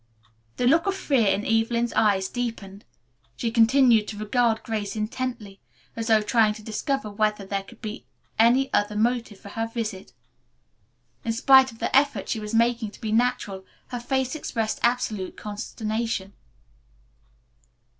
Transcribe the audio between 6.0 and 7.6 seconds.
though trying to discover whether